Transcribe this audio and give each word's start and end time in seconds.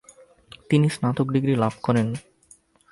তিনি 0.69 0.87
স্নাতক 0.95 1.27
ডিগ্রী 1.33 1.53
লাভ 1.55 1.73
করেন। 1.83 2.07